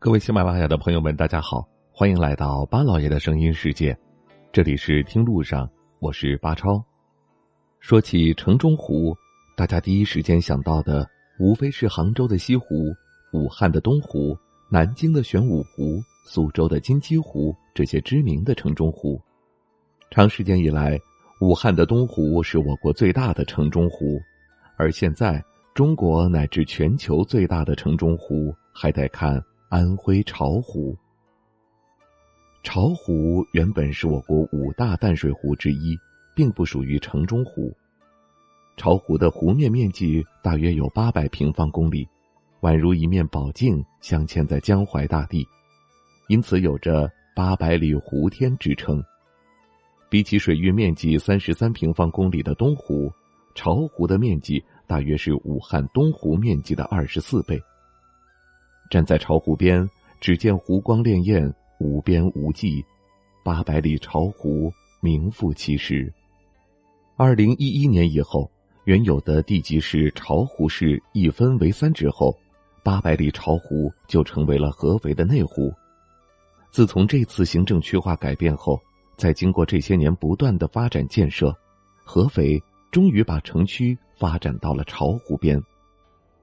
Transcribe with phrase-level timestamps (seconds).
[0.00, 3.98] 各位喜马拉雅的朋友们，大家好，欢迎来到巴老爷的声音世界。
[4.52, 6.80] 这里是听路上，我是巴超。
[7.80, 9.12] 说起城中湖，
[9.56, 11.04] 大家第一时间想到的
[11.40, 12.94] 无非是杭州的西湖、
[13.32, 14.38] 武汉的东湖、
[14.70, 19.20] 南京的玄武湖、苏州的金鸡湖这些知名的城中湖。
[20.12, 20.96] 长时间以来，
[21.40, 24.16] 武汉的东湖是我国最大的城中湖，
[24.76, 25.44] 而现在
[25.74, 30.96] 中国乃至全球最大的城中湖还得看安徽巢湖。
[32.62, 35.94] 巢湖原本是我国五大淡水湖之一，
[36.34, 37.70] 并不属于城中湖。
[38.78, 42.08] 巢湖的湖面面积大约有八百平方公里，
[42.62, 45.46] 宛如一面宝镜镶嵌在江淮大地，
[46.28, 49.04] 因此有着“八百里湖天”之称。
[50.08, 53.12] 比起水域面积三十三平方公里的东湖，
[53.54, 57.62] 巢湖的面积大约是武汉东湖面积的二十四倍。
[58.90, 59.88] 站在巢湖边，
[60.20, 62.84] 只见湖光潋滟，无边无际，
[63.44, 66.12] 八百里巢湖名副其实。
[67.16, 68.50] 二零一一年以后，
[68.84, 72.36] 原有的地级市巢湖市一分为三之后，
[72.82, 75.72] 八百里巢湖就成为了合肥的内湖。
[76.70, 78.80] 自从这次行政区划改变后，
[79.16, 81.54] 在经过这些年不断的发展建设，
[82.04, 85.60] 合肥终于把城区发展到了巢湖边，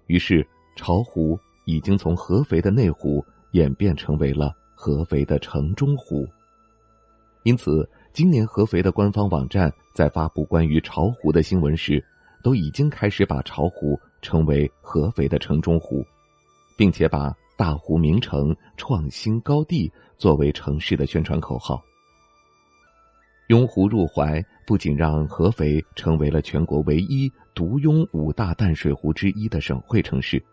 [0.08, 6.28] 于是巢湖已经从合肥的内湖演变成为了合肥的城中湖。
[7.44, 12.04] 因此，今年合肥的官方网站在发布关于巢湖的新闻时，
[12.42, 16.04] 都已经开始把巢湖称为合肥的城中湖，
[16.76, 21.84] 并且把“大湖名城，创新高地”作为城市的宣传口号。
[23.50, 30.44] 拥湖入怀，不仅让合肥成为了全国唯一独拥五大淡水湖之一的省会城市，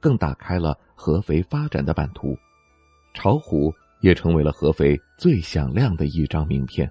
[0.00, 2.36] 更打开了合肥发展的版图。
[3.14, 6.90] 巢湖也成为了合肥最响亮的一张名片。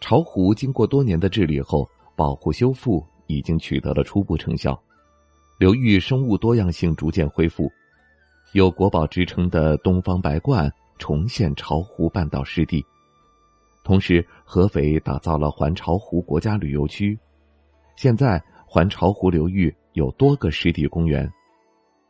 [0.00, 4.80] 巢湖经过多年的治理后，保护修复已经取得了初步成效，
[5.58, 7.70] 流域生物多样性逐渐恢复，
[8.52, 12.84] 有国宝之称的东方白鹳重现巢湖半岛湿地。
[13.84, 17.18] 同时，合肥打造了环巢湖国家旅游区，
[17.96, 21.30] 现在环巢湖流域有多个湿地公园，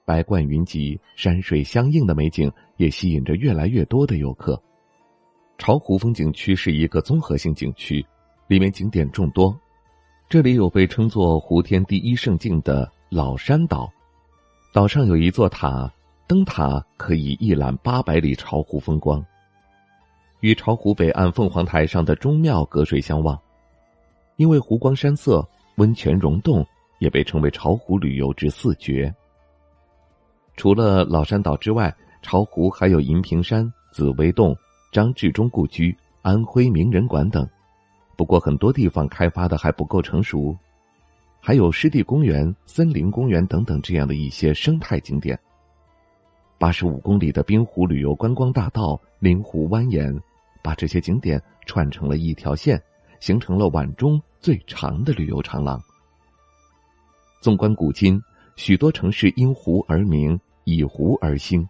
[0.04, 4.60] 白鹳云集、山水相映的美景也吸引着越来越多的游客。
[5.58, 8.04] 巢湖风景区是一个综合性景区，
[8.48, 9.56] 里面景点众多，
[10.28, 13.92] 这里有被称作“湖天第一胜境”的老山岛，
[14.72, 15.92] 岛上有一座塔，
[16.26, 19.24] 灯塔可以一览八百里巢湖风光。
[20.40, 23.38] 与巢湖北岸凤凰台上的钟庙隔水相望，
[24.36, 26.66] 因为湖光山色、温泉溶洞，
[27.02, 29.12] 也被称为巢湖旅游之四绝。
[30.56, 31.92] 除了老山岛之外，
[32.22, 34.56] 巢湖还有银屏山、紫薇洞、
[34.92, 37.44] 张治中故居、安徽名人馆等。
[38.16, 40.56] 不过很多地方开发的还不够成熟，
[41.40, 45.36] 还有湿地公园、森林公园等等这样的一些生态景点。
[46.56, 50.16] 八十五公里的滨湖旅游观光大道临湖蜿蜒。
[50.64, 52.80] 把这些景点串成了一条线，
[53.18, 55.82] 形成了皖中最长的旅游长廊。
[57.42, 58.22] 纵观古今，
[58.54, 61.68] 许多城市因湖而名，以湖而兴，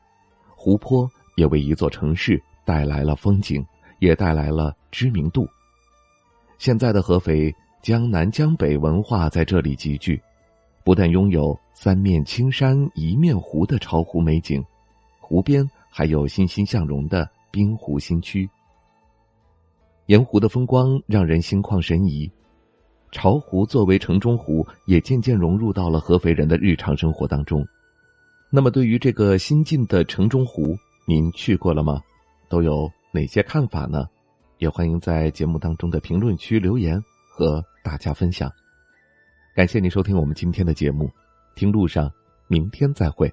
[0.54, 3.64] 湖泊也为一座城市带来了风景，
[3.98, 5.48] 也带来了知名度。
[6.58, 7.50] 现在的合肥，
[7.80, 10.20] 江南江北文化在这里集聚，
[10.84, 14.62] 不但拥有三面青山一面湖的巢湖美景，
[15.20, 18.46] 湖边还有欣欣向荣的滨湖新区。
[20.04, 22.30] 沿湖的风光让人心旷神怡，
[23.12, 27.64] 巢湖作为城中湖，也渐渐融入到了合肥人的日常生活当中。
[28.50, 32.00] 那么，对于这个新晋的城中湖，您去过了吗？
[32.48, 34.06] 都有哪些看法呢？
[34.58, 38.50] 也欢迎在节目当中的评论区留言和大家分享。
[39.54, 41.10] 感谢您收听我们今天的节目，
[41.54, 42.10] 听路上，
[42.48, 43.32] 明天再会。